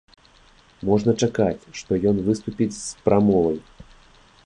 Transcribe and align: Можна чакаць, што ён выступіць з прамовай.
Можна 0.89 1.11
чакаць, 1.27 1.67
што 1.81 1.91
ён 2.13 2.17
выступіць 2.31 2.73
з 2.81 2.87
прамовай. 3.07 3.57